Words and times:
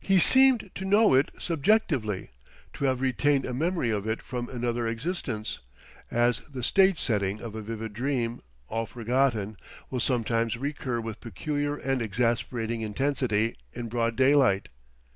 He 0.00 0.18
seemed 0.18 0.72
to 0.74 0.84
know 0.84 1.14
it 1.14 1.30
subjectively, 1.38 2.30
to 2.72 2.86
have 2.86 3.00
retained 3.00 3.46
a 3.46 3.54
memory 3.54 3.90
of 3.90 4.08
it 4.08 4.20
from 4.20 4.48
another 4.48 4.88
existence: 4.88 5.60
as 6.10 6.40
the 6.40 6.64
stage 6.64 6.98
setting 6.98 7.40
of 7.40 7.54
a 7.54 7.62
vivid 7.62 7.92
dream, 7.92 8.42
all 8.66 8.86
forgotten, 8.86 9.56
will 9.88 10.00
sometimes 10.00 10.56
recur 10.56 11.00
with 11.00 11.20
peculiar 11.20 11.76
and 11.76 12.02
exasperating 12.02 12.80
intensity, 12.80 13.54
in 13.72 13.86
broad 13.88 14.16
daylight. 14.16 14.68